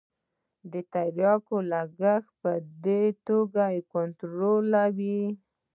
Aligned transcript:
د 0.71 0.73
تریاکو 0.93 1.57
کښت 1.99 2.25
په 2.41 2.51
دې 2.83 3.03
توګه 3.27 3.63
کنترولوي. 3.93 5.21